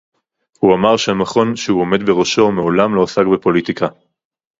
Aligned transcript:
הוא 0.59 0.73
אמר 0.75 0.97
שהמכון 0.97 1.55
שהוא 1.55 1.81
עמד 1.81 2.05
בראשו 2.05 2.51
מעולם 2.51 2.95
לא 2.95 3.03
עסק 3.03 3.21
בפוליטיקה 3.33 3.87